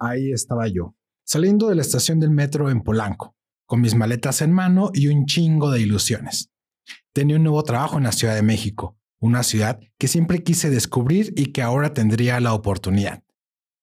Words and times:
ahí 0.00 0.32
estaba 0.32 0.66
yo, 0.66 0.96
saliendo 1.24 1.68
de 1.68 1.76
la 1.76 1.82
estación 1.82 2.18
del 2.18 2.30
metro 2.30 2.70
en 2.70 2.80
Polanco, 2.80 3.36
con 3.66 3.80
mis 3.80 3.94
maletas 3.94 4.42
en 4.42 4.52
mano 4.52 4.90
y 4.92 5.08
un 5.08 5.26
chingo 5.26 5.70
de 5.70 5.80
ilusiones. 5.80 6.50
Tenía 7.12 7.36
un 7.36 7.44
nuevo 7.44 7.62
trabajo 7.62 7.98
en 7.98 8.04
la 8.04 8.12
Ciudad 8.12 8.34
de 8.34 8.42
México, 8.42 8.96
una 9.20 9.42
ciudad 9.42 9.78
que 9.98 10.08
siempre 10.08 10.42
quise 10.42 10.70
descubrir 10.70 11.32
y 11.36 11.52
que 11.52 11.62
ahora 11.62 11.92
tendría 11.92 12.40
la 12.40 12.54
oportunidad. 12.54 13.22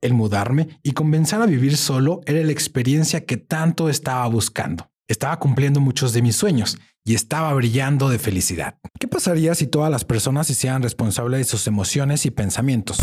El 0.02 0.14
mudarme 0.14 0.80
y 0.84 0.92
comenzar 0.92 1.42
a 1.42 1.46
vivir 1.46 1.78
solo 1.78 2.22
era 2.26 2.44
la 2.44 2.52
experiencia 2.52 3.26
que 3.26 3.38
tanto 3.38 3.90
estaba 3.90 4.28
buscando. 4.28 4.92
Estaba 5.08 5.40
cumpliendo 5.40 5.79
muchos 5.79 6.13
de 6.13 6.22
mis 6.22 6.36
sueños 6.36 6.78
y 7.06 7.15
estaba 7.15 7.54
brillando 7.54 8.10
de 8.10 8.20
felicidad. 8.20 8.78
¿Qué 8.99 9.08
pasaría 9.08 9.56
si 9.56 9.68
todas 9.68 9.90
las 9.90 10.04
personas 10.04 10.47
se 10.47 10.54
hicieran 10.54 10.84
responsables 10.84 11.40
de 11.40 11.46
sus 11.46 11.65
emociones 11.68 12.26
y 12.26 12.31
pensamientos? 12.31 12.97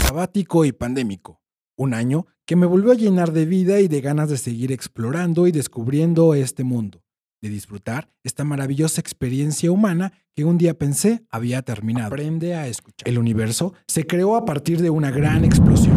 Sabático 0.00 0.64
y 0.64 0.72
pandémico. 0.72 1.42
Un 1.80 1.94
año 1.94 2.26
que 2.44 2.56
me 2.56 2.66
volvió 2.66 2.90
a 2.90 2.96
llenar 2.96 3.32
de 3.32 3.46
vida 3.46 3.78
y 3.78 3.86
de 3.86 4.00
ganas 4.00 4.28
de 4.28 4.36
seguir 4.36 4.72
explorando 4.72 5.46
y 5.46 5.52
descubriendo 5.52 6.34
este 6.34 6.64
mundo, 6.64 7.04
de 7.40 7.50
disfrutar 7.50 8.10
esta 8.24 8.42
maravillosa 8.42 9.00
experiencia 9.00 9.70
humana 9.70 10.12
que 10.34 10.44
un 10.44 10.58
día 10.58 10.74
pensé 10.74 11.22
había 11.30 11.62
terminado. 11.62 12.08
Aprende 12.08 12.56
a 12.56 12.66
escuchar. 12.66 13.08
El 13.08 13.16
universo 13.16 13.74
se 13.86 14.08
creó 14.08 14.34
a 14.34 14.44
partir 14.44 14.82
de 14.82 14.90
una 14.90 15.12
gran 15.12 15.44
explosión. 15.44 15.96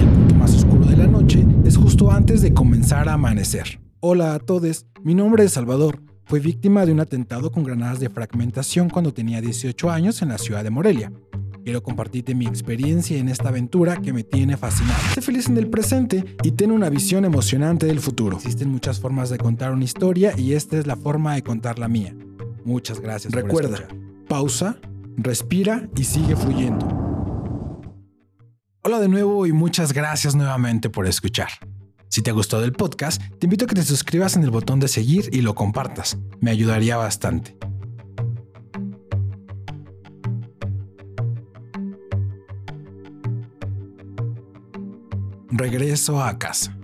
El 0.00 0.08
punto 0.08 0.34
más 0.34 0.52
oscuro 0.52 0.84
de 0.86 0.96
la 0.96 1.06
noche 1.06 1.46
es 1.64 1.76
justo 1.76 2.10
antes 2.10 2.42
de 2.42 2.52
comenzar 2.52 3.08
a 3.08 3.12
amanecer. 3.12 3.80
Hola 4.00 4.34
a 4.34 4.40
todos, 4.40 4.86
mi 5.04 5.14
nombre 5.14 5.44
es 5.44 5.52
Salvador. 5.52 6.02
Fui 6.24 6.40
víctima 6.40 6.84
de 6.84 6.90
un 6.90 6.98
atentado 6.98 7.52
con 7.52 7.62
granadas 7.62 8.00
de 8.00 8.08
fragmentación 8.08 8.90
cuando 8.90 9.14
tenía 9.14 9.40
18 9.40 9.90
años 9.92 10.22
en 10.22 10.30
la 10.30 10.38
ciudad 10.38 10.64
de 10.64 10.70
Morelia. 10.70 11.12
Quiero 11.64 11.82
compartirte 11.82 12.34
mi 12.34 12.46
experiencia 12.46 13.18
en 13.18 13.28
esta 13.28 13.50
aventura 13.50 14.00
que 14.00 14.12
me 14.12 14.24
tiene 14.24 14.56
fascinado. 14.56 14.98
Sé 15.14 15.20
feliz 15.20 15.48
en 15.48 15.58
el 15.58 15.68
presente 15.68 16.24
y 16.42 16.52
ten 16.52 16.72
una 16.72 16.88
visión 16.88 17.24
emocionante 17.24 17.86
del 17.86 18.00
futuro. 18.00 18.38
Existen 18.38 18.70
muchas 18.70 18.98
formas 18.98 19.30
de 19.30 19.38
contar 19.38 19.72
una 19.72 19.84
historia 19.84 20.32
y 20.36 20.54
esta 20.54 20.78
es 20.78 20.86
la 20.86 20.96
forma 20.96 21.34
de 21.34 21.42
contar 21.42 21.78
la 21.78 21.88
mía. 21.88 22.14
Muchas 22.64 23.00
gracias. 23.00 23.32
Recuerda, 23.32 23.88
pausa, 24.28 24.78
respira 25.16 25.88
y 25.96 26.04
sigue 26.04 26.34
fluyendo. 26.34 26.86
Hola 28.82 28.98
de 28.98 29.08
nuevo 29.08 29.46
y 29.46 29.52
muchas 29.52 29.92
gracias 29.92 30.34
nuevamente 30.34 30.88
por 30.88 31.06
escuchar. 31.06 31.50
Si 32.08 32.22
te 32.22 32.32
gustado 32.32 32.64
el 32.64 32.72
podcast, 32.72 33.22
te 33.38 33.46
invito 33.46 33.66
a 33.66 33.68
que 33.68 33.74
te 33.74 33.84
suscribas 33.84 34.34
en 34.34 34.42
el 34.42 34.50
botón 34.50 34.80
de 34.80 34.88
seguir 34.88 35.28
y 35.32 35.42
lo 35.42 35.54
compartas. 35.54 36.18
Me 36.40 36.50
ayudaría 36.50 36.96
bastante. 36.96 37.56
Regreso 45.60 46.22
a 46.22 46.38
casa. 46.38 46.74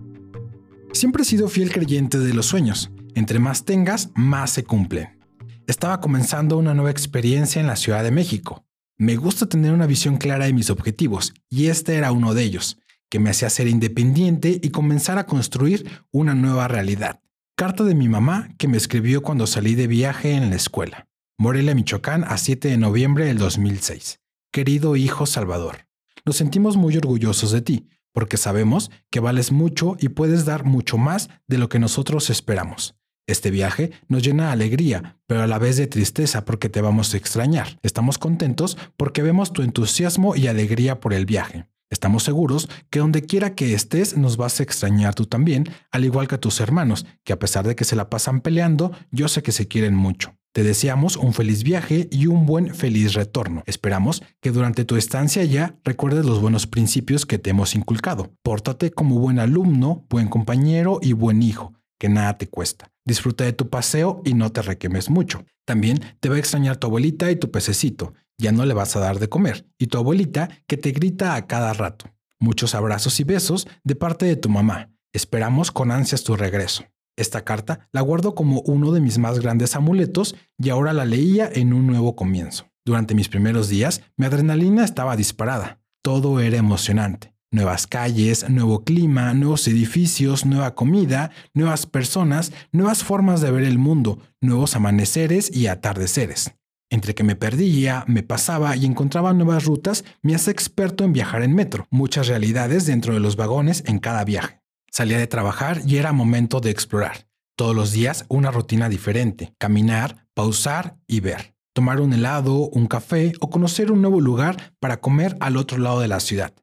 Siempre 0.92 1.22
he 1.22 1.24
sido 1.24 1.48
fiel 1.48 1.72
creyente 1.72 2.18
de 2.18 2.34
los 2.34 2.44
sueños. 2.44 2.90
Entre 3.14 3.38
más 3.38 3.64
tengas, 3.64 4.10
más 4.14 4.50
se 4.50 4.64
cumplen. 4.64 5.18
Estaba 5.66 5.98
comenzando 6.02 6.58
una 6.58 6.74
nueva 6.74 6.90
experiencia 6.90 7.58
en 7.58 7.68
la 7.68 7.76
Ciudad 7.76 8.04
de 8.04 8.10
México. 8.10 8.66
Me 8.98 9.16
gusta 9.16 9.48
tener 9.48 9.72
una 9.72 9.86
visión 9.86 10.18
clara 10.18 10.44
de 10.44 10.52
mis 10.52 10.68
objetivos, 10.68 11.32
y 11.48 11.68
este 11.68 11.94
era 11.94 12.12
uno 12.12 12.34
de 12.34 12.42
ellos 12.42 12.76
que 13.08 13.18
me 13.18 13.30
hacía 13.30 13.48
ser 13.48 13.66
independiente 13.66 14.60
y 14.62 14.68
comenzar 14.68 15.16
a 15.16 15.24
construir 15.24 16.02
una 16.10 16.34
nueva 16.34 16.68
realidad. 16.68 17.22
Carta 17.56 17.82
de 17.82 17.94
mi 17.94 18.10
mamá 18.10 18.50
que 18.58 18.68
me 18.68 18.76
escribió 18.76 19.22
cuando 19.22 19.46
salí 19.46 19.74
de 19.74 19.86
viaje 19.86 20.32
en 20.32 20.50
la 20.50 20.56
escuela. 20.56 21.08
Morelia, 21.38 21.74
Michoacán, 21.74 22.24
a 22.24 22.36
7 22.36 22.68
de 22.68 22.76
noviembre 22.76 23.24
del 23.24 23.38
2006. 23.38 24.20
Querido 24.52 24.96
hijo 24.96 25.24
Salvador, 25.24 25.88
nos 26.26 26.36
sentimos 26.36 26.76
muy 26.76 26.94
orgullosos 26.98 27.52
de 27.52 27.62
ti, 27.62 27.88
porque 28.16 28.38
sabemos 28.38 28.90
que 29.10 29.20
vales 29.20 29.52
mucho 29.52 29.94
y 30.00 30.08
puedes 30.08 30.46
dar 30.46 30.64
mucho 30.64 30.96
más 30.96 31.28
de 31.48 31.58
lo 31.58 31.68
que 31.68 31.78
nosotros 31.78 32.30
esperamos. 32.30 32.96
Este 33.26 33.50
viaje 33.50 33.90
nos 34.08 34.22
llena 34.22 34.46
de 34.46 34.52
alegría, 34.52 35.18
pero 35.26 35.42
a 35.42 35.46
la 35.46 35.58
vez 35.58 35.76
de 35.76 35.86
tristeza 35.86 36.46
porque 36.46 36.70
te 36.70 36.80
vamos 36.80 37.12
a 37.12 37.18
extrañar. 37.18 37.78
Estamos 37.82 38.16
contentos 38.16 38.78
porque 38.96 39.20
vemos 39.20 39.52
tu 39.52 39.60
entusiasmo 39.60 40.34
y 40.34 40.46
alegría 40.46 40.98
por 40.98 41.12
el 41.12 41.26
viaje. 41.26 41.66
Estamos 41.90 42.22
seguros 42.22 42.70
que 42.88 43.00
donde 43.00 43.20
quiera 43.20 43.54
que 43.54 43.74
estés 43.74 44.16
nos 44.16 44.38
vas 44.38 44.60
a 44.60 44.62
extrañar 44.62 45.14
tú 45.14 45.26
también, 45.26 45.68
al 45.90 46.06
igual 46.06 46.26
que 46.26 46.36
a 46.36 46.40
tus 46.40 46.60
hermanos, 46.60 47.04
que 47.22 47.34
a 47.34 47.38
pesar 47.38 47.66
de 47.66 47.76
que 47.76 47.84
se 47.84 47.96
la 47.96 48.08
pasan 48.08 48.40
peleando, 48.40 48.92
yo 49.10 49.28
sé 49.28 49.42
que 49.42 49.52
se 49.52 49.68
quieren 49.68 49.94
mucho. 49.94 50.38
Te 50.56 50.62
deseamos 50.62 51.18
un 51.18 51.34
feliz 51.34 51.62
viaje 51.64 52.08
y 52.10 52.28
un 52.28 52.46
buen 52.46 52.74
feliz 52.74 53.12
retorno. 53.12 53.62
Esperamos 53.66 54.22
que 54.40 54.52
durante 54.52 54.86
tu 54.86 54.96
estancia 54.96 55.42
allá 55.42 55.76
recuerdes 55.84 56.24
los 56.24 56.40
buenos 56.40 56.66
principios 56.66 57.26
que 57.26 57.36
te 57.36 57.50
hemos 57.50 57.74
inculcado. 57.74 58.32
Pórtate 58.42 58.90
como 58.90 59.18
buen 59.18 59.38
alumno, 59.38 60.06
buen 60.08 60.28
compañero 60.28 60.98
y 61.02 61.12
buen 61.12 61.42
hijo, 61.42 61.74
que 62.00 62.08
nada 62.08 62.38
te 62.38 62.48
cuesta. 62.48 62.90
Disfruta 63.04 63.44
de 63.44 63.52
tu 63.52 63.68
paseo 63.68 64.22
y 64.24 64.32
no 64.32 64.50
te 64.50 64.62
requemes 64.62 65.10
mucho. 65.10 65.44
También 65.66 66.00
te 66.20 66.30
va 66.30 66.36
a 66.36 66.38
extrañar 66.38 66.78
tu 66.78 66.86
abuelita 66.86 67.30
y 67.30 67.36
tu 67.36 67.50
pececito 67.50 68.14
ya 68.38 68.50
no 68.50 68.64
le 68.64 68.72
vas 68.72 68.96
a 68.96 69.00
dar 69.00 69.18
de 69.18 69.28
comer, 69.28 69.66
y 69.78 69.88
tu 69.88 69.98
abuelita 69.98 70.48
que 70.66 70.78
te 70.78 70.92
grita 70.92 71.34
a 71.34 71.46
cada 71.46 71.74
rato. 71.74 72.06
Muchos 72.40 72.74
abrazos 72.74 73.20
y 73.20 73.24
besos 73.24 73.68
de 73.84 73.94
parte 73.94 74.24
de 74.24 74.36
tu 74.36 74.48
mamá. 74.48 74.90
Esperamos 75.12 75.70
con 75.70 75.90
ansias 75.90 76.24
tu 76.24 76.34
regreso. 76.34 76.84
Esta 77.16 77.44
carta 77.44 77.88
la 77.92 78.02
guardo 78.02 78.34
como 78.34 78.60
uno 78.60 78.92
de 78.92 79.00
mis 79.00 79.18
más 79.18 79.40
grandes 79.40 79.74
amuletos 79.74 80.36
y 80.58 80.68
ahora 80.68 80.92
la 80.92 81.06
leía 81.06 81.50
en 81.52 81.72
un 81.72 81.86
nuevo 81.86 82.14
comienzo. 82.14 82.66
Durante 82.84 83.14
mis 83.14 83.28
primeros 83.28 83.68
días, 83.68 84.02
mi 84.16 84.26
adrenalina 84.26 84.84
estaba 84.84 85.16
disparada. 85.16 85.80
Todo 86.02 86.40
era 86.40 86.58
emocionante. 86.58 87.34
Nuevas 87.50 87.86
calles, 87.86 88.48
nuevo 88.50 88.84
clima, 88.84 89.32
nuevos 89.32 89.66
edificios, 89.66 90.44
nueva 90.44 90.74
comida, 90.74 91.30
nuevas 91.54 91.86
personas, 91.86 92.52
nuevas 92.70 93.02
formas 93.02 93.40
de 93.40 93.50
ver 93.50 93.64
el 93.64 93.78
mundo, 93.78 94.18
nuevos 94.40 94.76
amaneceres 94.76 95.50
y 95.54 95.68
atardeceres. 95.68 96.54
Entre 96.90 97.14
que 97.14 97.24
me 97.24 97.34
perdía, 97.34 98.04
me 98.06 98.22
pasaba 98.22 98.76
y 98.76 98.84
encontraba 98.84 99.32
nuevas 99.32 99.64
rutas, 99.64 100.04
me 100.22 100.34
hace 100.34 100.50
experto 100.50 101.02
en 101.02 101.12
viajar 101.12 101.42
en 101.42 101.54
metro, 101.54 101.88
muchas 101.90 102.28
realidades 102.28 102.86
dentro 102.86 103.14
de 103.14 103.20
los 103.20 103.36
vagones 103.36 103.82
en 103.86 103.98
cada 103.98 104.24
viaje. 104.24 104.60
Salía 104.96 105.18
de 105.18 105.26
trabajar 105.26 105.82
y 105.86 105.98
era 105.98 106.12
momento 106.12 106.60
de 106.60 106.70
explorar. 106.70 107.28
Todos 107.54 107.76
los 107.76 107.92
días 107.92 108.24
una 108.28 108.50
rutina 108.50 108.88
diferente, 108.88 109.52
caminar, 109.58 110.26
pausar 110.32 110.96
y 111.06 111.20
ver. 111.20 111.54
Tomar 111.74 112.00
un 112.00 112.14
helado, 112.14 112.70
un 112.70 112.86
café 112.86 113.34
o 113.40 113.50
conocer 113.50 113.92
un 113.92 114.00
nuevo 114.00 114.22
lugar 114.22 114.72
para 114.80 115.02
comer 115.02 115.36
al 115.40 115.58
otro 115.58 115.76
lado 115.76 116.00
de 116.00 116.08
la 116.08 116.18
ciudad. 116.18 116.54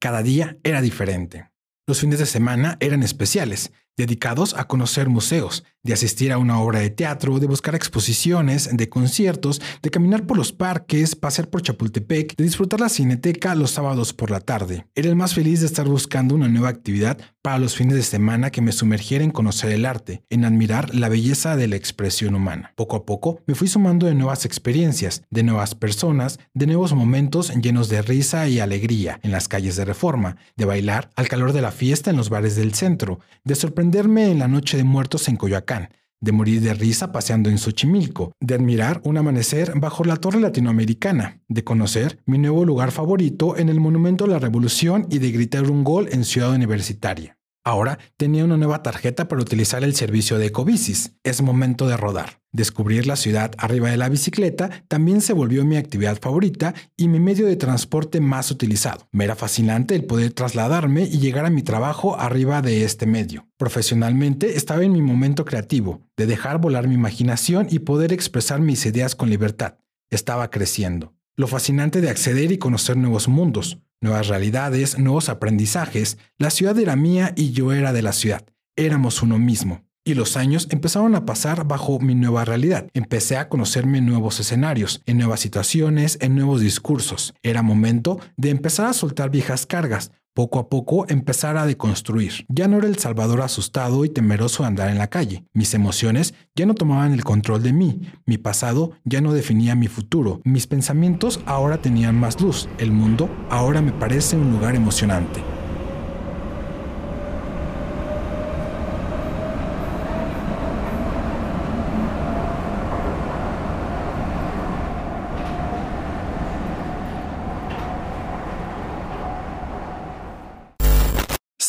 Cada 0.00 0.22
día 0.22 0.56
era 0.64 0.80
diferente. 0.80 1.50
Los 1.86 2.00
fines 2.00 2.18
de 2.18 2.24
semana 2.24 2.78
eran 2.80 3.02
especiales, 3.02 3.72
dedicados 3.96 4.54
a 4.54 4.68
conocer 4.68 5.08
museos, 5.08 5.64
de 5.82 5.92
asistir 5.92 6.32
a 6.32 6.38
una 6.38 6.60
obra 6.60 6.78
de 6.78 6.90
teatro, 6.90 7.38
de 7.40 7.46
buscar 7.46 7.74
exposiciones, 7.74 8.68
de 8.72 8.88
conciertos, 8.88 9.60
de 9.82 9.90
caminar 9.90 10.26
por 10.26 10.36
los 10.36 10.52
parques, 10.52 11.16
pasear 11.16 11.48
por 11.48 11.62
Chapultepec, 11.62 12.36
de 12.36 12.44
disfrutar 12.44 12.80
la 12.80 12.88
cineteca 12.88 13.54
los 13.54 13.72
sábados 13.72 14.12
por 14.12 14.30
la 14.30 14.40
tarde. 14.40 14.86
Era 14.94 15.08
el 15.08 15.16
más 15.16 15.34
feliz 15.34 15.60
de 15.60 15.66
estar 15.66 15.88
buscando 15.88 16.34
una 16.34 16.48
nueva 16.48 16.68
actividad 16.68 17.18
para 17.42 17.58
los 17.58 17.74
fines 17.74 17.96
de 17.96 18.02
semana 18.02 18.50
que 18.50 18.62
me 18.62 18.70
sumergiera 18.70 19.24
en 19.24 19.32
conocer 19.32 19.72
el 19.72 19.84
arte, 19.84 20.22
en 20.30 20.44
admirar 20.44 20.94
la 20.94 21.08
belleza 21.08 21.56
de 21.56 21.66
la 21.66 21.76
expresión 21.76 22.36
humana. 22.36 22.72
Poco 22.76 22.96
a 22.96 23.04
poco 23.04 23.40
me 23.46 23.56
fui 23.56 23.66
sumando 23.66 24.06
de 24.06 24.14
nuevas 24.14 24.44
experiencias, 24.44 25.24
de 25.30 25.42
nuevas 25.42 25.74
personas, 25.74 26.38
de 26.54 26.66
nuevos 26.66 26.94
momentos 26.94 27.52
llenos 27.54 27.88
de 27.88 28.02
risa 28.02 28.48
y 28.48 28.60
alegría 28.60 29.18
en 29.22 29.32
las 29.32 29.48
calles 29.48 29.74
de 29.74 29.84
Reforma, 29.84 30.36
de 30.56 30.64
bailar 30.64 31.10
al 31.16 31.28
calor 31.28 31.52
de 31.52 31.62
la 31.62 31.72
fiesta 31.72 32.10
en 32.10 32.16
los 32.16 32.30
bares 32.30 32.54
del 32.54 32.74
centro, 32.74 33.18
de 33.42 33.56
sorprenderme 33.82 34.30
en 34.30 34.38
la 34.38 34.46
noche 34.46 34.76
de 34.76 34.84
muertos 34.84 35.26
en 35.26 35.34
Coyoacán, 35.34 35.88
de 36.20 36.30
morir 36.30 36.60
de 36.60 36.72
risa 36.72 37.10
paseando 37.10 37.50
en 37.50 37.58
Xochimilco, 37.58 38.30
de 38.38 38.54
admirar 38.54 39.00
un 39.04 39.16
amanecer 39.16 39.72
bajo 39.74 40.04
la 40.04 40.18
torre 40.18 40.38
latinoamericana, 40.38 41.40
de 41.48 41.64
conocer 41.64 42.20
mi 42.24 42.38
nuevo 42.38 42.64
lugar 42.64 42.92
favorito 42.92 43.56
en 43.56 43.68
el 43.68 43.80
Monumento 43.80 44.26
a 44.26 44.28
la 44.28 44.38
Revolución 44.38 45.08
y 45.10 45.18
de 45.18 45.32
gritar 45.32 45.68
un 45.68 45.82
gol 45.82 46.08
en 46.12 46.24
Ciudad 46.24 46.54
Universitaria. 46.54 47.38
Ahora 47.64 47.98
tenía 48.16 48.44
una 48.44 48.56
nueva 48.56 48.82
tarjeta 48.82 49.28
para 49.28 49.40
utilizar 49.40 49.84
el 49.84 49.94
servicio 49.94 50.36
de 50.36 50.46
Ecobicis. 50.46 51.14
Es 51.22 51.42
momento 51.42 51.86
de 51.86 51.96
rodar. 51.96 52.42
Descubrir 52.50 53.06
la 53.06 53.14
ciudad 53.14 53.52
arriba 53.56 53.88
de 53.88 53.96
la 53.96 54.08
bicicleta 54.08 54.84
también 54.88 55.20
se 55.20 55.32
volvió 55.32 55.64
mi 55.64 55.76
actividad 55.76 56.18
favorita 56.20 56.74
y 56.96 57.06
mi 57.06 57.20
medio 57.20 57.46
de 57.46 57.54
transporte 57.54 58.20
más 58.20 58.50
utilizado. 58.50 59.08
Me 59.12 59.24
era 59.24 59.36
fascinante 59.36 59.94
el 59.94 60.04
poder 60.06 60.32
trasladarme 60.32 61.04
y 61.04 61.20
llegar 61.20 61.46
a 61.46 61.50
mi 61.50 61.62
trabajo 61.62 62.18
arriba 62.18 62.62
de 62.62 62.84
este 62.84 63.06
medio. 63.06 63.46
Profesionalmente 63.56 64.56
estaba 64.56 64.82
en 64.82 64.92
mi 64.92 65.00
momento 65.00 65.44
creativo, 65.44 66.02
de 66.16 66.26
dejar 66.26 66.60
volar 66.60 66.88
mi 66.88 66.94
imaginación 66.94 67.68
y 67.70 67.78
poder 67.78 68.12
expresar 68.12 68.60
mis 68.60 68.84
ideas 68.86 69.14
con 69.14 69.30
libertad. 69.30 69.76
Estaba 70.10 70.50
creciendo. 70.50 71.14
Lo 71.36 71.46
fascinante 71.46 72.00
de 72.00 72.10
acceder 72.10 72.50
y 72.50 72.58
conocer 72.58 72.96
nuevos 72.96 73.28
mundos, 73.28 73.78
nuevas 74.02 74.28
realidades, 74.28 74.98
nuevos 74.98 75.30
aprendizajes. 75.30 76.18
La 76.36 76.50
ciudad 76.50 76.78
era 76.78 76.96
mía 76.96 77.32
y 77.36 77.52
yo 77.52 77.72
era 77.72 77.92
de 77.92 78.02
la 78.02 78.12
ciudad. 78.12 78.44
Éramos 78.76 79.22
uno 79.22 79.38
mismo. 79.38 79.84
Y 80.04 80.14
los 80.14 80.36
años 80.36 80.66
empezaron 80.70 81.14
a 81.14 81.24
pasar 81.24 81.64
bajo 81.68 82.00
mi 82.00 82.16
nueva 82.16 82.44
realidad. 82.44 82.88
Empecé 82.92 83.36
a 83.36 83.48
conocerme 83.48 83.98
en 83.98 84.06
nuevos 84.06 84.40
escenarios, 84.40 85.00
en 85.06 85.16
nuevas 85.18 85.38
situaciones, 85.38 86.18
en 86.20 86.34
nuevos 86.34 86.60
discursos. 86.60 87.34
Era 87.44 87.62
momento 87.62 88.18
de 88.36 88.50
empezar 88.50 88.86
a 88.86 88.94
soltar 88.94 89.30
viejas 89.30 89.64
cargas, 89.64 90.10
poco 90.34 90.58
a 90.58 90.68
poco 90.68 91.06
empezar 91.08 91.56
a 91.56 91.66
deconstruir. 91.66 92.46
Ya 92.48 92.68
no 92.68 92.78
era 92.78 92.88
el 92.88 92.98
Salvador 92.98 93.42
asustado 93.42 94.04
y 94.04 94.08
temeroso 94.08 94.62
de 94.62 94.68
andar 94.68 94.90
en 94.90 94.98
la 94.98 95.08
calle. 95.08 95.44
Mis 95.52 95.74
emociones 95.74 96.34
ya 96.54 96.66
no 96.66 96.74
tomaban 96.74 97.12
el 97.12 97.24
control 97.24 97.62
de 97.62 97.72
mí. 97.72 98.00
Mi 98.26 98.38
pasado 98.38 98.92
ya 99.04 99.20
no 99.20 99.32
definía 99.32 99.74
mi 99.74 99.88
futuro. 99.88 100.40
Mis 100.44 100.66
pensamientos 100.66 101.40
ahora 101.46 101.78
tenían 101.78 102.18
más 102.18 102.40
luz. 102.40 102.68
El 102.78 102.92
mundo 102.92 103.28
ahora 103.50 103.82
me 103.82 103.92
parece 103.92 104.36
un 104.36 104.52
lugar 104.52 104.74
emocionante. 104.74 105.42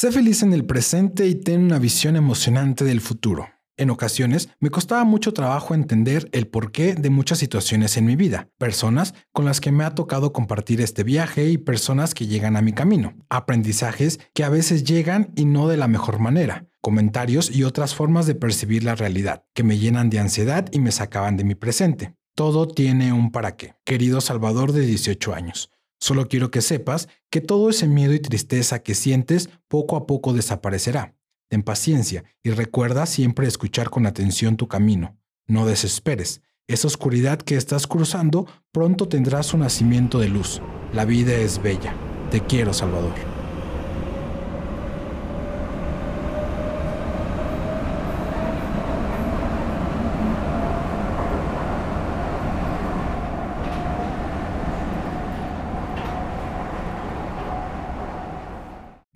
Sé 0.04 0.12
feliz 0.12 0.44
en 0.44 0.52
el 0.52 0.66
presente 0.66 1.28
y 1.28 1.36
ten 1.36 1.64
una 1.64 1.80
visión 1.80 2.18
emocionante 2.18 2.84
del 2.84 3.00
futuro. 3.00 3.48
En 3.78 3.90
ocasiones 3.90 4.50
me 4.60 4.70
costaba 4.70 5.06
mucho 5.06 5.32
trabajo 5.32 5.74
entender 5.74 6.28
el 6.34 6.48
porqué 6.48 6.94
de 6.94 7.10
muchas 7.10 7.38
situaciones 7.38 7.96
en 7.96 8.06
mi 8.06 8.18
vida, 8.18 8.50
personas 8.58 9.14
con 9.32 9.46
las 9.46 9.62
que 9.62 9.72
me 9.72 9.86
ha 9.86 9.96
tocado 9.96 10.34
compartir 10.34 10.82
este 10.82 11.06
viaje 11.06 11.48
y 11.48 11.58
personas 11.58 12.14
que 12.14 12.28
llegan 12.28 12.58
a 12.58 12.62
mi 12.62 12.74
camino, 12.74 13.16
aprendizajes 13.30 14.20
que 14.34 14.44
a 14.44 14.50
veces 14.50 14.84
llegan 14.84 15.32
y 15.38 15.46
no 15.46 15.70
de 15.70 15.78
la 15.78 15.88
mejor 15.88 16.20
manera, 16.20 16.68
comentarios 16.82 17.50
y 17.50 17.64
otras 17.64 17.96
formas 17.96 18.28
de 18.28 18.36
percibir 18.36 18.84
la 18.84 18.96
realidad, 18.96 19.46
que 19.54 19.64
me 19.64 19.78
llenan 19.78 20.10
de 20.10 20.20
ansiedad 20.20 20.68
y 20.74 20.82
me 20.82 20.92
sacaban 20.92 21.38
de 21.38 21.46
mi 21.46 21.56
presente. 21.56 22.14
Todo 22.36 22.68
tiene 22.68 23.14
un 23.14 23.32
para 23.32 23.56
qué. 23.56 23.76
Querido 23.86 24.20
Salvador 24.20 24.74
de 24.74 24.82
18 24.82 25.34
años, 25.34 25.70
Solo 26.04 26.28
quiero 26.28 26.52
que 26.52 26.62
sepas 26.62 27.08
que 27.30 27.40
todo 27.40 27.70
ese 27.70 27.88
miedo 27.88 28.14
y 28.14 28.20
tristeza 28.20 28.80
que 28.80 28.94
sientes 28.94 29.50
poco 29.70 29.96
a 29.96 30.06
poco 30.06 30.34
desaparecerá. 30.34 31.16
Ten 31.50 31.64
paciencia 31.64 32.26
y 32.44 32.50
recuerda 32.50 33.06
siempre 33.06 33.48
escuchar 33.48 33.90
con 33.90 34.06
atención 34.06 34.58
tu 34.58 34.68
camino. 34.68 35.16
No 35.48 35.66
desesperes. 35.66 36.42
Esa 36.68 36.88
oscuridad 36.88 37.42
que 37.42 37.56
estás 37.56 37.88
cruzando 37.88 38.48
pronto 38.74 39.08
tendrá 39.08 39.44
su 39.44 39.58
nacimiento 39.58 40.20
de 40.20 40.28
luz. 40.28 40.62
La 40.92 41.06
vida 41.06 41.36
es 41.36 41.64
bella. 41.64 41.96
Te 42.32 42.42
quiero, 42.42 42.74
Salvador. 42.74 43.33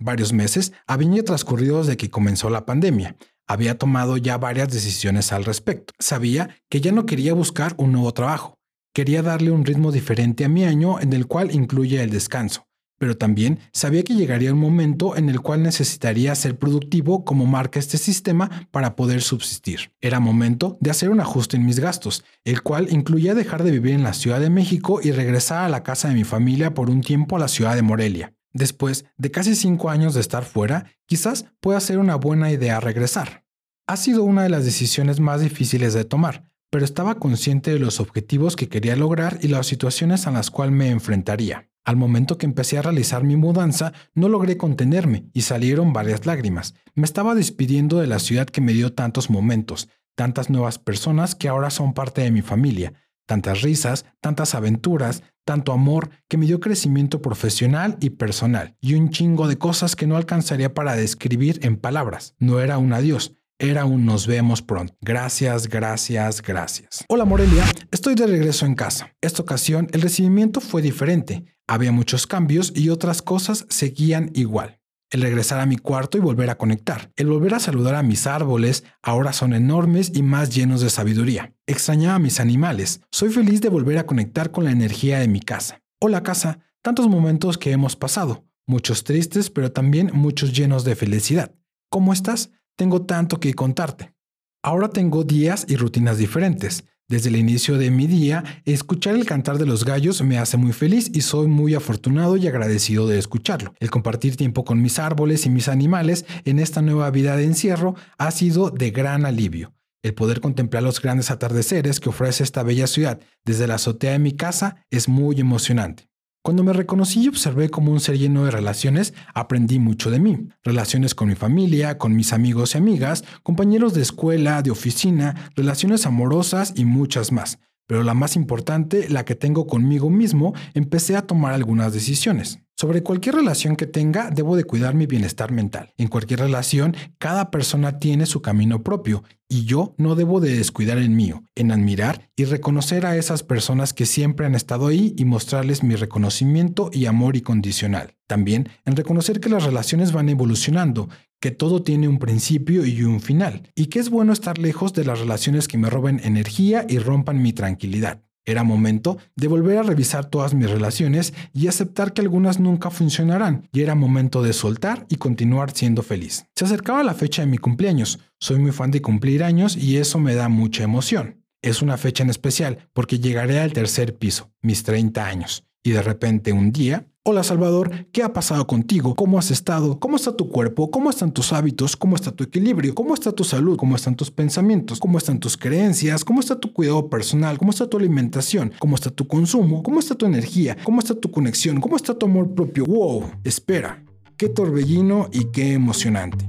Varios 0.08 0.32
meses 0.32 0.72
había 0.86 1.22
transcurrido 1.22 1.80
desde 1.80 1.98
que 1.98 2.08
comenzó 2.08 2.48
la 2.48 2.64
pandemia. 2.64 3.16
Había 3.46 3.76
tomado 3.76 4.16
ya 4.16 4.38
varias 4.38 4.68
decisiones 4.72 5.32
al 5.32 5.44
respecto. 5.44 5.92
Sabía 5.98 6.48
que 6.70 6.80
ya 6.80 6.92
no 6.92 7.04
quería 7.04 7.34
buscar 7.34 7.74
un 7.76 7.92
nuevo 7.92 8.12
trabajo. 8.14 8.58
Quería 8.94 9.22
darle 9.22 9.50
un 9.50 9.66
ritmo 9.66 9.92
diferente 9.92 10.46
a 10.46 10.48
mi 10.48 10.64
año 10.64 10.98
en 10.98 11.12
el 11.12 11.26
cual 11.26 11.54
incluye 11.54 12.02
el 12.02 12.10
descanso. 12.10 12.66
Pero 12.98 13.18
también 13.18 13.58
sabía 13.70 14.02
que 14.02 14.14
llegaría 14.14 14.52
un 14.52 14.58
momento 14.58 15.14
en 15.14 15.28
el 15.28 15.40
cual 15.40 15.62
necesitaría 15.62 16.34
ser 16.34 16.58
productivo 16.58 17.24
como 17.26 17.44
marca 17.44 17.78
este 17.78 17.98
sistema 17.98 18.66
para 18.70 18.96
poder 18.96 19.20
subsistir. 19.20 19.92
Era 20.00 20.20
momento 20.20 20.78
de 20.80 20.90
hacer 20.90 21.10
un 21.10 21.20
ajuste 21.20 21.58
en 21.58 21.66
mis 21.66 21.80
gastos, 21.80 22.24
el 22.44 22.62
cual 22.62 22.88
incluía 22.90 23.34
dejar 23.34 23.62
de 23.62 23.72
vivir 23.72 23.92
en 23.92 24.04
la 24.04 24.14
Ciudad 24.14 24.40
de 24.40 24.50
México 24.50 25.00
y 25.02 25.12
regresar 25.12 25.64
a 25.64 25.68
la 25.68 25.82
casa 25.82 26.08
de 26.08 26.14
mi 26.14 26.24
familia 26.24 26.72
por 26.72 26.88
un 26.88 27.02
tiempo 27.02 27.36
a 27.36 27.40
la 27.40 27.48
ciudad 27.48 27.76
de 27.76 27.82
Morelia. 27.82 28.32
Después 28.52 29.04
de 29.16 29.30
casi 29.30 29.54
cinco 29.54 29.90
años 29.90 30.14
de 30.14 30.20
estar 30.20 30.44
fuera, 30.44 30.86
quizás 31.06 31.46
pueda 31.60 31.80
ser 31.80 31.98
una 31.98 32.16
buena 32.16 32.50
idea 32.50 32.80
regresar. 32.80 33.44
Ha 33.86 33.96
sido 33.96 34.24
una 34.24 34.42
de 34.42 34.48
las 34.48 34.64
decisiones 34.64 35.20
más 35.20 35.40
difíciles 35.40 35.94
de 35.94 36.04
tomar, 36.04 36.50
pero 36.70 36.84
estaba 36.84 37.14
consciente 37.16 37.72
de 37.72 37.78
los 37.78 38.00
objetivos 38.00 38.56
que 38.56 38.68
quería 38.68 38.96
lograr 38.96 39.38
y 39.42 39.48
las 39.48 39.66
situaciones 39.66 40.26
a 40.26 40.30
las 40.30 40.50
cuales 40.50 40.74
me 40.74 40.90
enfrentaría. 40.90 41.70
Al 41.84 41.96
momento 41.96 42.36
que 42.36 42.44
empecé 42.44 42.76
a 42.76 42.82
realizar 42.82 43.24
mi 43.24 43.36
mudanza, 43.36 43.94
no 44.14 44.28
logré 44.28 44.58
contenerme 44.58 45.30
y 45.32 45.40
salieron 45.42 45.94
varias 45.94 46.26
lágrimas. 46.26 46.74
Me 46.94 47.04
estaba 47.04 47.34
despidiendo 47.34 47.98
de 47.98 48.06
la 48.06 48.18
ciudad 48.18 48.46
que 48.46 48.60
me 48.60 48.74
dio 48.74 48.92
tantos 48.92 49.30
momentos, 49.30 49.88
tantas 50.14 50.50
nuevas 50.50 50.78
personas 50.78 51.34
que 51.34 51.48
ahora 51.48 51.70
son 51.70 51.94
parte 51.94 52.20
de 52.20 52.30
mi 52.30 52.42
familia, 52.42 52.92
tantas 53.24 53.62
risas, 53.62 54.04
tantas 54.20 54.54
aventuras, 54.54 55.22
tanto 55.48 55.72
amor 55.72 56.10
que 56.28 56.36
me 56.36 56.44
dio 56.44 56.60
crecimiento 56.60 57.22
profesional 57.22 57.96
y 58.02 58.10
personal, 58.10 58.76
y 58.82 58.92
un 58.92 59.08
chingo 59.08 59.48
de 59.48 59.56
cosas 59.56 59.96
que 59.96 60.06
no 60.06 60.18
alcanzaría 60.18 60.74
para 60.74 60.94
describir 60.94 61.58
en 61.62 61.78
palabras. 61.78 62.34
No 62.38 62.60
era 62.60 62.76
un 62.76 62.92
adiós, 62.92 63.38
era 63.58 63.86
un 63.86 64.04
nos 64.04 64.26
vemos 64.26 64.60
pronto. 64.60 64.94
Gracias, 65.00 65.66
gracias, 65.68 66.42
gracias. 66.42 67.02
Hola 67.08 67.24
Morelia, 67.24 67.64
estoy 67.90 68.14
de 68.14 68.26
regreso 68.26 68.66
en 68.66 68.74
casa. 68.74 69.14
Esta 69.22 69.40
ocasión 69.40 69.88
el 69.92 70.02
recibimiento 70.02 70.60
fue 70.60 70.82
diferente. 70.82 71.46
Había 71.66 71.92
muchos 71.92 72.26
cambios 72.26 72.70
y 72.76 72.90
otras 72.90 73.22
cosas 73.22 73.64
seguían 73.70 74.30
igual 74.34 74.77
el 75.10 75.22
regresar 75.22 75.60
a 75.60 75.66
mi 75.66 75.76
cuarto 75.76 76.18
y 76.18 76.20
volver 76.20 76.50
a 76.50 76.58
conectar, 76.58 77.12
el 77.16 77.28
volver 77.28 77.54
a 77.54 77.60
saludar 77.60 77.94
a 77.94 78.02
mis 78.02 78.26
árboles, 78.26 78.84
ahora 79.02 79.32
son 79.32 79.52
enormes 79.52 80.12
y 80.14 80.22
más 80.22 80.54
llenos 80.54 80.80
de 80.80 80.90
sabiduría. 80.90 81.54
Extrañaba 81.66 82.16
a 82.16 82.18
mis 82.18 82.40
animales, 82.40 83.00
soy 83.10 83.30
feliz 83.30 83.60
de 83.60 83.68
volver 83.68 83.98
a 83.98 84.06
conectar 84.06 84.50
con 84.50 84.64
la 84.64 84.70
energía 84.70 85.18
de 85.18 85.28
mi 85.28 85.40
casa. 85.40 85.82
Hola 86.00 86.22
casa, 86.22 86.60
tantos 86.82 87.08
momentos 87.08 87.58
que 87.58 87.72
hemos 87.72 87.96
pasado, 87.96 88.46
muchos 88.66 89.04
tristes, 89.04 89.50
pero 89.50 89.72
también 89.72 90.10
muchos 90.12 90.52
llenos 90.52 90.84
de 90.84 90.94
felicidad. 90.94 91.54
¿Cómo 91.90 92.12
estás? 92.12 92.50
Tengo 92.76 93.02
tanto 93.06 93.40
que 93.40 93.54
contarte. 93.54 94.14
Ahora 94.62 94.90
tengo 94.90 95.24
días 95.24 95.64
y 95.68 95.76
rutinas 95.76 96.18
diferentes. 96.18 96.84
Desde 97.10 97.30
el 97.30 97.36
inicio 97.36 97.78
de 97.78 97.90
mi 97.90 98.06
día, 98.06 98.44
escuchar 98.66 99.14
el 99.14 99.24
cantar 99.24 99.56
de 99.56 99.64
los 99.64 99.86
gallos 99.86 100.20
me 100.20 100.36
hace 100.36 100.58
muy 100.58 100.74
feliz 100.74 101.10
y 101.14 101.22
soy 101.22 101.46
muy 101.46 101.74
afortunado 101.74 102.36
y 102.36 102.46
agradecido 102.46 103.08
de 103.08 103.18
escucharlo. 103.18 103.72
El 103.80 103.90
compartir 103.90 104.36
tiempo 104.36 104.62
con 104.62 104.82
mis 104.82 104.98
árboles 104.98 105.46
y 105.46 105.48
mis 105.48 105.68
animales 105.68 106.26
en 106.44 106.58
esta 106.58 106.82
nueva 106.82 107.10
vida 107.10 107.34
de 107.34 107.44
encierro 107.44 107.94
ha 108.18 108.30
sido 108.30 108.68
de 108.68 108.90
gran 108.90 109.24
alivio. 109.24 109.72
El 110.02 110.12
poder 110.12 110.42
contemplar 110.42 110.82
los 110.82 111.00
grandes 111.00 111.30
atardeceres 111.30 111.98
que 111.98 112.10
ofrece 112.10 112.44
esta 112.44 112.62
bella 112.62 112.86
ciudad 112.86 113.18
desde 113.42 113.66
la 113.66 113.76
azotea 113.76 114.12
de 114.12 114.18
mi 114.18 114.32
casa 114.32 114.84
es 114.90 115.08
muy 115.08 115.40
emocionante. 115.40 116.07
Cuando 116.42 116.62
me 116.62 116.72
reconocí 116.72 117.24
y 117.24 117.28
observé 117.28 117.68
como 117.68 117.92
un 117.92 118.00
ser 118.00 118.16
lleno 118.16 118.44
de 118.44 118.50
relaciones, 118.50 119.12
aprendí 119.34 119.78
mucho 119.78 120.10
de 120.10 120.20
mí. 120.20 120.48
Relaciones 120.62 121.14
con 121.14 121.28
mi 121.28 121.34
familia, 121.34 121.98
con 121.98 122.14
mis 122.14 122.32
amigos 122.32 122.74
y 122.74 122.78
amigas, 122.78 123.24
compañeros 123.42 123.92
de 123.92 124.02
escuela, 124.02 124.62
de 124.62 124.70
oficina, 124.70 125.50
relaciones 125.56 126.06
amorosas 126.06 126.72
y 126.76 126.84
muchas 126.84 127.32
más. 127.32 127.58
Pero 127.86 128.02
la 128.02 128.14
más 128.14 128.36
importante, 128.36 129.08
la 129.08 129.24
que 129.24 129.34
tengo 129.34 129.66
conmigo 129.66 130.10
mismo, 130.10 130.54
empecé 130.74 131.16
a 131.16 131.26
tomar 131.26 131.54
algunas 131.54 131.92
decisiones. 131.92 132.60
Sobre 132.80 133.02
cualquier 133.02 133.34
relación 133.34 133.74
que 133.74 133.88
tenga, 133.88 134.30
debo 134.30 134.54
de 134.54 134.62
cuidar 134.62 134.94
mi 134.94 135.06
bienestar 135.06 135.50
mental. 135.50 135.92
En 135.98 136.06
cualquier 136.06 136.38
relación, 136.38 136.94
cada 137.18 137.50
persona 137.50 137.98
tiene 137.98 138.24
su 138.24 138.40
camino 138.40 138.84
propio 138.84 139.24
y 139.48 139.64
yo 139.64 139.96
no 139.98 140.14
debo 140.14 140.38
de 140.38 140.56
descuidar 140.56 140.96
el 140.96 141.10
mío, 141.10 141.42
en 141.56 141.72
admirar 141.72 142.30
y 142.36 142.44
reconocer 142.44 143.04
a 143.04 143.16
esas 143.16 143.42
personas 143.42 143.92
que 143.92 144.06
siempre 144.06 144.46
han 144.46 144.54
estado 144.54 144.86
ahí 144.86 145.12
y 145.18 145.24
mostrarles 145.24 145.82
mi 145.82 145.96
reconocimiento 145.96 146.88
y 146.92 147.06
amor 147.06 147.34
incondicional. 147.34 148.14
También 148.28 148.68
en 148.84 148.94
reconocer 148.94 149.40
que 149.40 149.48
las 149.48 149.64
relaciones 149.64 150.12
van 150.12 150.28
evolucionando, 150.28 151.08
que 151.40 151.50
todo 151.50 151.82
tiene 151.82 152.06
un 152.06 152.20
principio 152.20 152.86
y 152.86 153.02
un 153.02 153.20
final, 153.20 153.72
y 153.74 153.86
que 153.86 153.98
es 153.98 154.08
bueno 154.08 154.32
estar 154.32 154.56
lejos 154.56 154.92
de 154.92 155.04
las 155.04 155.18
relaciones 155.18 155.66
que 155.66 155.78
me 155.78 155.90
roben 155.90 156.20
energía 156.22 156.86
y 156.88 156.98
rompan 156.98 157.42
mi 157.42 157.52
tranquilidad. 157.52 158.22
Era 158.48 158.64
momento 158.64 159.18
de 159.36 159.46
volver 159.46 159.76
a 159.76 159.82
revisar 159.82 160.24
todas 160.24 160.54
mis 160.54 160.70
relaciones 160.70 161.34
y 161.52 161.68
aceptar 161.68 162.14
que 162.14 162.22
algunas 162.22 162.58
nunca 162.58 162.88
funcionarán, 162.88 163.68
y 163.74 163.82
era 163.82 163.94
momento 163.94 164.42
de 164.42 164.54
soltar 164.54 165.04
y 165.10 165.16
continuar 165.16 165.72
siendo 165.72 166.02
feliz. 166.02 166.46
Se 166.56 166.64
acercaba 166.64 167.02
la 167.02 167.12
fecha 167.12 167.42
de 167.42 167.48
mi 167.48 167.58
cumpleaños, 167.58 168.20
soy 168.40 168.58
muy 168.58 168.72
fan 168.72 168.90
de 168.90 169.02
cumplir 169.02 169.44
años 169.44 169.76
y 169.76 169.98
eso 169.98 170.18
me 170.18 170.34
da 170.34 170.48
mucha 170.48 170.82
emoción. 170.82 171.44
Es 171.60 171.82
una 171.82 171.98
fecha 171.98 172.22
en 172.22 172.30
especial 172.30 172.88
porque 172.94 173.18
llegaré 173.18 173.60
al 173.60 173.74
tercer 173.74 174.16
piso, 174.16 174.50
mis 174.62 174.82
30 174.82 175.26
años, 175.26 175.66
y 175.82 175.90
de 175.90 176.00
repente 176.00 176.52
un 176.52 176.72
día 176.72 177.06
Hola 177.30 177.42
Salvador, 177.42 178.06
¿qué 178.10 178.22
ha 178.22 178.32
pasado 178.32 178.66
contigo? 178.66 179.14
¿Cómo 179.14 179.38
has 179.38 179.50
estado? 179.50 180.00
¿Cómo 180.00 180.16
está 180.16 180.34
tu 180.34 180.48
cuerpo? 180.48 180.90
¿Cómo 180.90 181.10
están 181.10 181.30
tus 181.30 181.52
hábitos? 181.52 181.94
¿Cómo 181.94 182.16
está 182.16 182.32
tu 182.32 182.42
equilibrio? 182.42 182.94
¿Cómo 182.94 183.12
está 183.12 183.32
tu 183.32 183.44
salud? 183.44 183.76
¿Cómo 183.76 183.96
están 183.96 184.16
tus 184.16 184.30
pensamientos? 184.30 184.98
¿Cómo 184.98 185.18
están 185.18 185.38
tus 185.38 185.54
creencias? 185.58 186.24
¿Cómo 186.24 186.40
está 186.40 186.58
tu 186.58 186.72
cuidado 186.72 187.10
personal? 187.10 187.58
¿Cómo 187.58 187.70
está 187.70 187.86
tu 187.86 187.98
alimentación? 187.98 188.72
¿Cómo 188.78 188.94
está 188.94 189.10
tu 189.10 189.28
consumo? 189.28 189.82
¿Cómo 189.82 190.00
está 190.00 190.14
tu 190.14 190.24
energía? 190.24 190.78
¿Cómo 190.84 191.00
está 191.00 191.14
tu 191.14 191.30
conexión? 191.30 191.82
¿Cómo 191.82 191.96
está 191.96 192.14
tu 192.14 192.24
amor 192.24 192.54
propio? 192.54 192.86
¡Wow! 192.86 193.30
Espera, 193.44 194.02
qué 194.38 194.48
torbellino 194.48 195.28
y 195.30 195.50
qué 195.52 195.74
emocionante. 195.74 196.48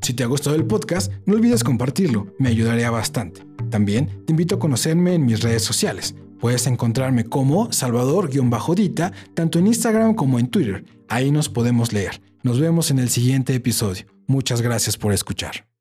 Si 0.00 0.14
te 0.14 0.24
ha 0.24 0.26
gustado 0.26 0.56
el 0.56 0.66
podcast, 0.66 1.12
no 1.26 1.36
olvides 1.36 1.62
compartirlo, 1.62 2.34
me 2.40 2.48
ayudaría 2.48 2.90
bastante. 2.90 3.51
También 3.72 4.22
te 4.26 4.34
invito 4.34 4.56
a 4.56 4.58
conocerme 4.58 5.14
en 5.14 5.24
mis 5.24 5.40
redes 5.40 5.62
sociales. 5.62 6.14
Puedes 6.38 6.66
encontrarme 6.66 7.24
como 7.24 7.72
Salvador-Dita, 7.72 9.12
tanto 9.32 9.58
en 9.58 9.66
Instagram 9.66 10.14
como 10.14 10.38
en 10.38 10.48
Twitter. 10.48 10.84
Ahí 11.08 11.30
nos 11.30 11.48
podemos 11.48 11.90
leer. 11.92 12.20
Nos 12.42 12.60
vemos 12.60 12.90
en 12.90 12.98
el 12.98 13.08
siguiente 13.08 13.54
episodio. 13.54 14.04
Muchas 14.26 14.60
gracias 14.60 14.98
por 14.98 15.14
escuchar. 15.14 15.71